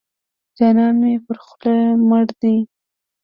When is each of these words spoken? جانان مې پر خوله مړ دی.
جانان 0.57 0.93
مې 1.01 1.13
پر 1.25 1.37
خوله 1.45 1.75
مړ 2.09 2.25
دی. 2.41 2.57